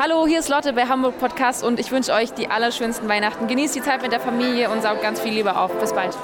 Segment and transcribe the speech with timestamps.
[0.00, 3.48] Hallo, hier ist Lotte bei Hamburg Podcast und ich wünsche euch die allerschönsten Weihnachten.
[3.48, 5.76] Genießt die Zeit mit der Familie und saugt ganz viel Liebe auf.
[5.80, 6.16] Bis bald.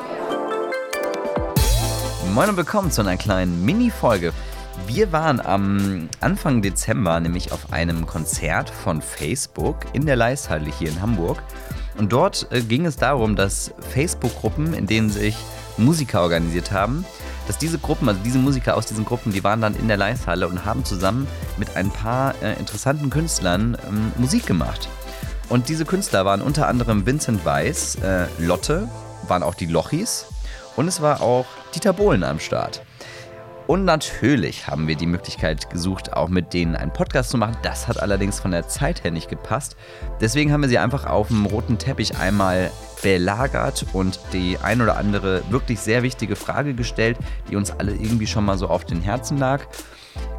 [2.33, 4.33] Moin und willkommen zu einer kleinen Mini-Folge.
[4.87, 10.91] Wir waren am Anfang Dezember nämlich auf einem Konzert von Facebook in der Leishalle hier
[10.91, 11.43] in Hamburg.
[11.99, 15.35] Und dort äh, ging es darum, dass Facebook-Gruppen, in denen sich
[15.77, 17.05] Musiker organisiert haben,
[17.47, 20.49] dass diese Gruppen, also diese Musiker aus diesen Gruppen, die waren dann in der Leishalle
[20.49, 21.27] und haben zusammen
[21.57, 24.89] mit ein paar äh, interessanten Künstlern ähm, Musik gemacht.
[25.49, 28.89] Und diese Künstler waren unter anderem Vincent Weiss, äh, Lotte,
[29.29, 30.27] waren auch die Lochis
[30.77, 32.83] und es war auch Dieter Bohlen am Start.
[33.67, 37.57] Und natürlich haben wir die Möglichkeit gesucht, auch mit denen einen Podcast zu machen.
[37.63, 39.77] Das hat allerdings von der Zeit her nicht gepasst.
[40.21, 42.71] Deswegen haben wir sie einfach auf dem roten Teppich einmal
[43.03, 47.17] belagert und die ein oder andere wirklich sehr wichtige Frage gestellt,
[47.51, 49.61] die uns alle irgendwie schon mal so auf den Herzen lag.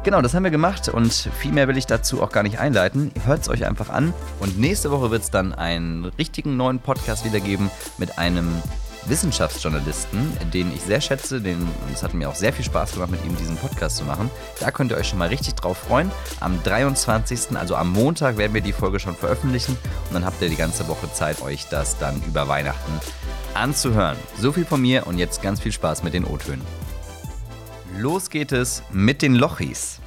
[0.04, 3.12] Genau, das haben wir gemacht und viel mehr will ich dazu auch gar nicht einleiten.
[3.24, 7.24] Hört es euch einfach an und nächste Woche wird es dann einen richtigen neuen Podcast
[7.24, 8.62] wieder geben mit einem
[9.08, 11.40] Wissenschaftsjournalisten, den ich sehr schätze.
[11.40, 14.30] Den, es hat mir auch sehr viel Spaß gemacht, mit ihm diesen Podcast zu machen.
[14.60, 16.10] Da könnt ihr euch schon mal richtig drauf freuen.
[16.40, 19.76] Am 23., also am Montag, werden wir die Folge schon veröffentlichen
[20.08, 22.92] und dann habt ihr die ganze Woche Zeit, euch das dann über Weihnachten
[23.54, 24.16] anzuhören.
[24.38, 26.64] So viel von mir und jetzt ganz viel Spaß mit den O-Tönen.
[27.98, 30.00] Los geht es mit den Lochis.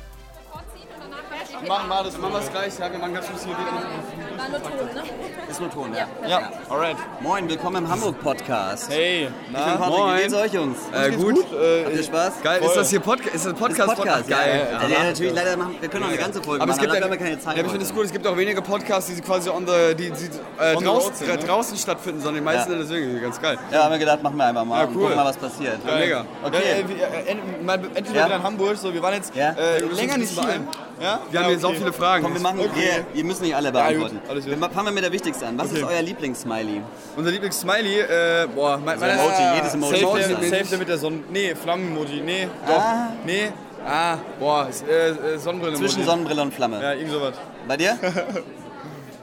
[1.68, 2.80] Machen wir das, machen wir das gleich.
[2.80, 4.38] Ja, wir machen ganz kurz hier wieder.
[4.38, 5.04] War nur Ton, ne?
[5.50, 6.08] Ist nur Ton, ja.
[6.28, 6.96] Ja, alright.
[7.22, 8.90] Moin, willkommen im Hamburg-Podcast.
[8.90, 10.78] Hey, Ich bin na, Patrick, wie geht's euch, Jungs?
[10.94, 11.36] Äh, gut.
[11.52, 12.34] Äh, Habt ihr Spaß?
[12.44, 13.36] geil, ist das hier Podcast?
[13.36, 13.90] Ist das Podcast?
[13.92, 14.68] Ist Podcast, Geil.
[14.72, 14.88] ja.
[14.88, 17.14] Ja, natürlich, leider machen, wir können auch eine ganze Folge Aber es machen, gibt aber
[17.16, 17.58] ja, ja keine Zeit.
[17.58, 20.12] Ja, ich finde es gut, es gibt auch wenige Podcasts, die quasi on the, die,
[20.12, 20.26] die
[20.60, 21.38] äh, On the draußen, road sind, ne?
[21.40, 22.78] draußen stattfinden, sondern die meisten Ja.
[22.78, 23.58] deswegen ganz geil.
[23.72, 25.02] Ja, haben wir gedacht, machen wir einfach mal Ja, cool.
[25.02, 25.80] gucken mal, was passiert.
[25.86, 26.26] Ja, mega.
[26.44, 26.58] Okay.
[27.00, 27.90] Ja, äh, äh, mal, Ja.
[27.90, 28.78] mal wieder in Hamburg.
[28.78, 29.52] So, wir waren jetzt Ja.
[29.52, 30.62] äh, länger nicht hier.
[31.02, 31.20] Ja?
[31.32, 32.24] Wir haben hier so viele Fragen.
[32.24, 33.04] Komm, wir machen, Okay.
[33.14, 34.20] wir, ihr müsst nicht alle beantworten.
[34.22, 34.52] gut, alles gut.
[34.52, 35.58] wir ma- fangen wir mit der wichtigsten an.
[35.58, 35.80] Was Okay.
[35.80, 36.82] ist euer Lieblingssmiley?
[37.16, 40.00] Unser Lieblings-Smiley, äh, boah, mein, mein Emoji, jedes Emoji.
[40.02, 41.20] Safe, der, safe der mit der Sonne.
[41.32, 42.22] Nee, Flammen-Emoji.
[42.22, 42.78] Nee, doch.
[42.80, 43.10] Ah.
[43.26, 43.52] Nee.
[43.86, 45.88] Ah, boah, äh, äh, Sonnenbrille-Emoji.
[45.90, 46.82] Zwischen Sonnenbrille und Flamme.
[46.82, 47.34] Ja, irgend sowas.
[47.68, 47.98] Bei dir?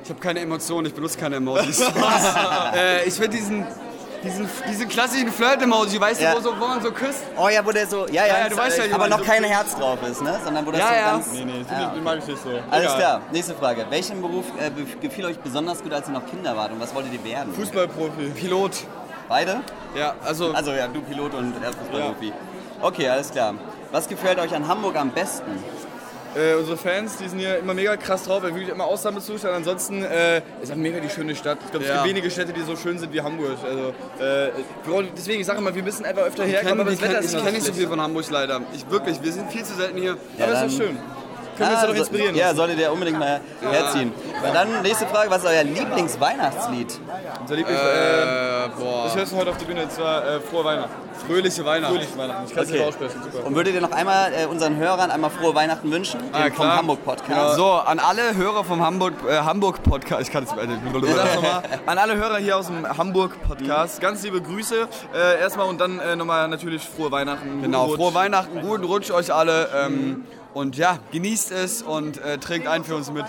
[0.05, 1.81] Ich habe keine Emotionen, ich benutze keine Emojis.
[2.77, 3.67] äh, ich finde diesen,
[4.23, 6.33] diesen, diesen klassischen Flirt-Emoji, weißt Ja.
[6.33, 7.23] du, wo, so, wo man so küsst?
[7.37, 9.25] Oh ja, wo der so, ja, ja, Ja, ja, du weißt ja, aber noch so-
[9.25, 10.39] kein Herz drauf ist, ne?
[10.45, 11.11] Sondern wo das Ja, so ja.
[11.13, 11.33] ganz...
[11.33, 12.49] Nee, nee, Den, den mag ich nicht so.
[12.71, 12.99] Alles Egal.
[12.99, 13.87] klar, nächste Frage.
[13.91, 17.13] Welchen Beruf äh, gefiel euch besonders gut, als ihr noch Kinder wart und was wolltet
[17.15, 17.53] ihr werden?
[17.55, 18.31] Fußballprofi.
[18.35, 18.73] Pilot.
[19.29, 19.61] Beide?
[19.97, 22.33] Ja, also, Also ja, du Pilot und er Fußballprofi.
[22.81, 23.55] Okay, alles klar.
[23.91, 25.51] Was gefällt euch an Hamburg am besten?
[26.37, 29.55] Äh, unsere Fans, die sind hier immer mega krass drauf, weil wirklich immer Ausnahmezustand.
[29.55, 31.59] Ansonsten äh, ist halt mega die schöne Stadt.
[31.65, 32.03] Ich glaube, es Ja.
[32.03, 33.57] gibt wenige Städte, die so schön sind wie Hamburg.
[33.65, 34.51] Also, äh,
[34.85, 37.25] wir- deswegen, ich sage immer, wir müssen einfach öfter herkommen, aber ich das Wetter kenn-
[37.25, 38.61] ist ich Ich kenn kenne nicht so viel von Hamburg leider.
[38.75, 40.17] Ich wirklich, wir sind viel zu selten hier.
[40.39, 40.99] Ja, aber dann- ist doch schön.
[41.57, 42.57] Können wir uns Ah, doch so- inspirieren Ja, lassen.
[42.57, 44.13] solltet ihr unbedingt mal herziehen.
[44.47, 47.01] Und dann nächste Frage, was ist euer Lieblingsweihnachtslied?
[47.41, 47.81] Unser Lieblings...
[47.81, 49.05] Äh, boah.
[49.05, 50.91] Das hörst du heute auf der Bühne, und zwar äh, Frohe Weihnachten.
[51.27, 51.95] Fröhliche Weihnachten.
[51.95, 52.45] Fröhliche Weihnachten.
[52.47, 52.79] Ich kann es Okay.
[52.79, 53.47] nicht aussprechen, super.
[53.47, 56.21] Und würdet ihr noch einmal äh, unseren Hörern einmal frohe Weihnachten wünschen?
[56.33, 56.77] Ah, Dem- vom klar.
[56.79, 57.57] Hamburg Podcast.
[57.57, 60.55] So, an alle Hörer vom Hamburg, äh, Hamburg Podcast, ich kann es äh,
[61.17, 61.63] sag's nochmal.
[61.87, 65.99] An alle Hörer hier aus dem Hamburg Podcast, ganz liebe Grüße äh, erstmal und dann
[66.01, 67.63] äh, nochmal natürlich frohe Weihnachten.
[67.63, 70.25] Genau, frohe Weihnachten, guten Rutsch euch alle ähm,
[70.57, 73.25] und ja, genießt es und äh, trinkt ein für uns mit.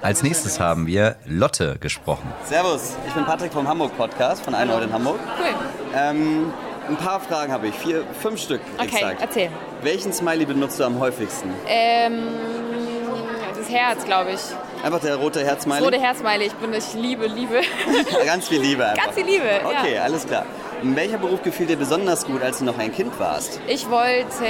[0.00, 2.32] Als nächstes haben wir Lotte gesprochen.
[2.44, 5.18] Servus, ich bin Patrick vom Hamburg Podcast, von Einhold in Hamburg.
[5.38, 5.54] Cool.
[5.94, 6.52] Ähm,
[6.88, 9.20] ein paar Fragen habe ich, vier, fünf Stück Okay, exakt.
[9.20, 9.50] erzähl.
[9.82, 11.50] Welchen Smiley benutzt du am häufigsten?
[11.66, 12.22] Ähm,
[13.58, 14.40] das Herz, glaube ich.
[14.84, 15.84] Einfach der rote Das Herz-Smiley?
[15.84, 16.44] rote Herzmeile.
[16.44, 17.60] Ich bin, ich liebe, liebe.
[18.24, 19.04] Ganz viel Liebe einfach.
[19.04, 20.02] Ganz viel Liebe, Okay, ja.
[20.04, 20.46] alles klar.
[20.82, 23.60] Und welcher Beruf gefiel dir besonders gut, als du noch ein Kind warst?
[23.66, 24.46] Ich wollte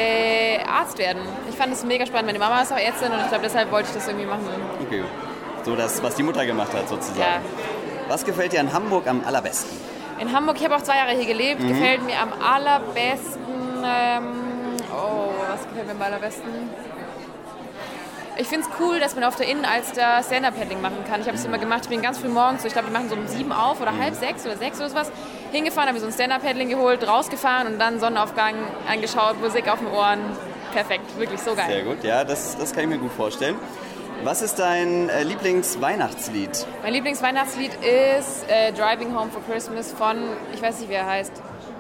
[0.69, 1.23] Arzt werden.
[1.51, 2.27] Ich fand es mega spannend.
[2.27, 4.45] Meine Mama ist auch Ärztin und ich glaube, deshalb wollte ich das irgendwie machen.
[4.87, 5.03] Okay.
[5.65, 7.21] So das, was die Mutter gemacht hat sozusagen.
[7.21, 7.41] Ja.
[8.09, 9.77] Was gefällt dir an Hamburg am allerbesten?
[10.21, 11.69] In Hamburg, ich habe auch zwei Jahre hier gelebt, Mhm.
[11.69, 13.85] gefällt mir am allerbesten.
[13.85, 14.25] Ähm,
[14.93, 16.49] oh, was gefällt mir am allerbesten?
[18.41, 21.21] Ich finde es cool, dass man auf der Innenalster Stand-Up-Paddling machen kann.
[21.21, 23.09] Ich habe es immer gemacht, ich bin ganz früh morgens, so, ich glaube, die machen
[23.09, 25.11] so um sieben auf oder halb sechs oder sechs oder sowas.
[25.51, 28.55] Hingefahren, habe mir so ein Stand-Up-Paddling geholt, rausgefahren und dann Sonnenaufgang
[28.89, 30.21] angeschaut, Musik auf den Ohren.
[30.73, 31.67] Perfekt, wirklich so geil.
[31.69, 33.57] Sehr gut, ja, das, das kann ich mir gut vorstellen.
[34.23, 36.67] Was ist dein äh, Lieblingsweihnachtslied?
[36.83, 40.17] Mein Lieblingsweihnachtslied ist äh, Driving Home for Christmas von,
[40.55, 41.33] ich weiß nicht, wie er heißt.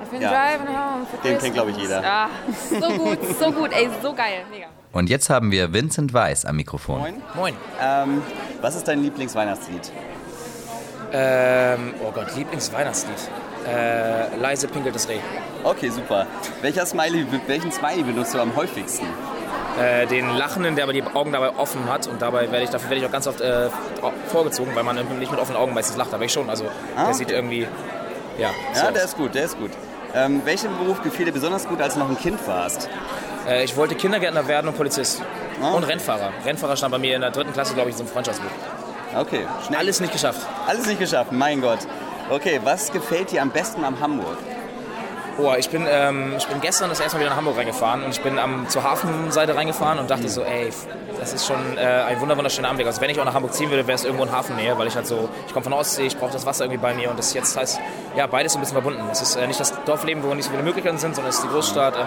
[0.04, 0.31] Ich bin Ja.
[0.31, 1.43] driving home for Den Christmas.
[1.43, 2.02] kennt, glaub ich, jeder.
[2.04, 2.28] Ah,
[2.70, 4.66] so gut, so gut, ey, so geil, mega.
[4.93, 7.00] Und jetzt haben wir Vincent Weiss am Mikrofon.
[7.00, 7.23] Moin.
[7.35, 7.55] Moin.
[7.81, 8.23] Ähm,
[8.61, 9.93] was ist dein Lieblingsweihnachtslied?
[11.12, 13.31] Ähm, oh Gott, Lieblingsweihnachtslied.
[13.67, 15.19] Äh, leise pinkelt das Reh.
[15.64, 16.26] Okay, super.
[16.62, 19.06] Welcher Smiley, welchen Smiley benutzt du am häufigsten?
[19.79, 22.06] äh, den Lachenden, der aber die Augen dabei offen hat.
[22.08, 23.69] Und dabei werde ich, dafür werde ich auch ganz oft äh,
[24.26, 26.12] vorgezogen, weil man nicht mit offenen Augen meistens lacht.
[26.12, 26.50] Aber ich schon.
[26.50, 26.64] Also
[26.96, 27.67] Ah, der sieht irgendwie.
[28.38, 28.94] Ja, so Ja, aus.
[28.94, 29.70] der ist gut, der ist gut.
[30.14, 32.88] Ähm, welchen Beruf gefiel dir besonders gut, als du noch ein Kind warst?
[33.49, 35.23] Äh, ich wollte Kindergärtner werden und Polizist.
[35.62, 35.73] Ah.
[35.73, 36.33] Und Rennfahrer.
[36.45, 38.50] Rennfahrer stand bei mir in der dritten Klasse, glaube ich, in so einem Freundschaftsbuch.
[39.17, 39.79] Okay, schnell.
[39.79, 40.47] Alles nicht geschafft.
[40.67, 41.79] Alles nicht geschafft, mein Gott.
[42.31, 44.37] Okay, was gefällt dir am besten am Hamburg?
[45.41, 48.11] Oh, ich bin, ähm, ich bin gestern das erste Mal wieder nach Hamburg reingefahren und
[48.11, 50.69] ich bin am, zur Hafenseite reingefahren und dachte so, ey,
[51.19, 52.89] das ist schon äh, ein wunder wunderschöner Anblick.
[52.89, 54.97] Also wenn ich auch nach Hamburg ziehen würde, wäre es irgendwo in Hafennähe, weil ich
[54.97, 57.19] halt so, ich komme von der Ostsee, ich brauche das Wasser irgendwie bei mir und
[57.21, 57.81] das jetzt heißt,
[58.17, 59.00] ja, beides so ein bisschen verbunden.
[59.12, 61.45] Es ist äh, nicht das Dorfleben, wo nicht so viele Möglichkeiten sind, sondern es ist
[61.45, 62.05] die Großstadt ähm,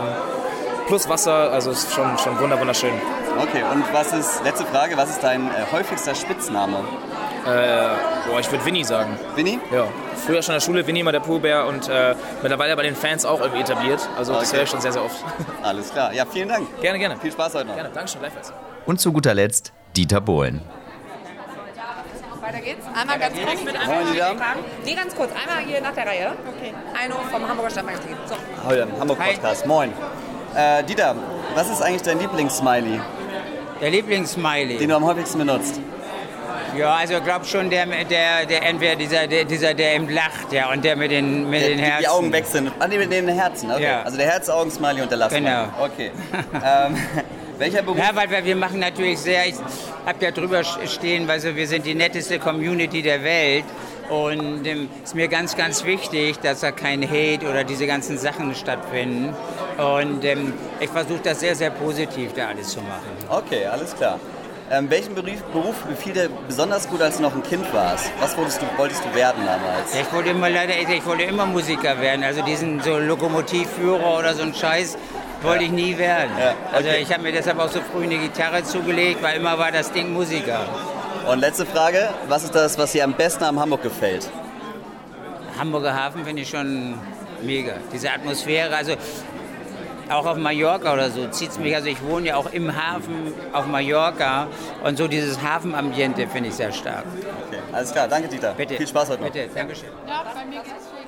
[0.92, 2.92] plus Wasser, also es ist schon, schon wunder wunderschön.
[3.40, 6.84] Okay, und was ist, letzte Frage, was ist dein äh, häufigster Spitzname?
[7.46, 9.18] Boah, ich würde Winnie sagen.
[9.36, 9.58] Winnie?
[9.72, 9.86] Ja,
[10.26, 13.24] früher schon in der Schule, Winnie mal der Poohbär und äh, mittlerweile bei den Fans
[13.26, 14.02] auch irgendwie etabliert.
[14.18, 14.58] Also das Okay.
[14.58, 15.16] höre ich schon sehr, sehr oft.
[15.64, 16.12] Alles klar.
[16.14, 16.68] Ja, vielen Dank.
[16.82, 17.16] gerne, gerne.
[17.16, 17.76] Viel Spaß heute noch.
[17.76, 18.52] Gerne, Dankeschön, gleichfalls.
[18.86, 20.60] Und zu guter Letzt Dieter Bohlen.
[22.42, 22.86] Weiter geht's.
[22.94, 23.86] Einmal ganz kurz.
[23.88, 24.36] Moin, Dieter.
[24.84, 25.30] Nee, ganz kurz.
[25.32, 26.34] Einmal hier nach der Reihe.
[26.54, 26.74] Okay.
[27.02, 28.18] Eine vom Hamburger Stadtmagazin.
[28.26, 28.36] So.
[28.68, 29.66] Heute im Hamburg-Podcast.
[29.66, 29.94] Moin.
[30.56, 31.16] Äh, Dieter,
[31.56, 33.00] was ist eigentlich dein Lieblingssmiley,
[33.80, 34.78] Der Lieblingssmiley.
[34.78, 35.80] den du am häufigsten benutzt?
[36.78, 40.52] Ja, also ich glaube schon der, der, der entweder dieser, der, dieser, der eben lacht,
[40.52, 42.00] ja, und der mit den, mit Der, den Herzen.
[42.02, 42.72] die Augen sind.
[42.80, 43.72] Ah, nee, mit den Herzen.
[43.72, 43.84] Okay.
[43.84, 44.04] Ja.
[44.04, 45.46] Also der Herz-Augen-Smiley und der Lachsmiley.
[45.46, 45.68] Genau.
[45.84, 46.12] Okay.
[46.54, 46.98] ähm,
[47.58, 47.98] welcher Beruf?
[47.98, 49.56] Ja, weil wir, wir machen natürlich sehr, ich
[50.06, 53.66] habe ja drüber stehen, weil so, wir sind die netteste Community der Welt.
[54.12, 58.18] Und es ähm, ist mir ganz, ganz wichtig, dass da kein Hate oder diese ganzen
[58.18, 59.34] Sachen stattfinden.
[59.78, 63.08] Und ähm, ich versuche das sehr, sehr positiv da alles zu machen.
[63.30, 64.20] Okay, alles klar.
[64.70, 68.12] Ähm, welchen Beruf, Beruf gefiel dir besonders gut, als du noch ein Kind warst?
[68.20, 69.94] Was wolltest du, wolltest du werden damals?
[69.94, 72.26] Ja, Ich wollte immer leider, ich wollte immer Musiker werden.
[72.26, 74.98] Also diesen so Lokomotivführer oder so ein Scheiß
[75.42, 76.32] wollte ich nie werden.
[76.38, 77.00] Ja, Also okay.
[77.02, 80.12] ich habe mir deshalb auch so früh eine Gitarre zugelegt, weil immer war das Ding
[80.12, 80.66] Musiker.
[81.28, 84.30] Und letzte Frage, was ist das, was dir am besten am Hamburg gefällt?
[85.58, 86.96] Hamburger Hafen finde ich schon
[87.44, 87.74] mega.
[87.94, 88.94] Diese Atmosphäre, also
[90.10, 91.76] auch auf Mallorca oder so zieht es mich.
[91.76, 94.48] Also ich wohne ja auch im Hafen auf Mallorca
[94.84, 97.06] und so dieses Hafenambiente finde ich sehr stark.
[97.48, 98.54] Okay, alles klar, danke Dieter.
[98.54, 98.76] Bitte.
[98.76, 99.32] Viel Spaß heute noch.
[99.32, 99.90] Bitte, Dankeschön.
[100.08, 101.01] Ja, bei mir geht's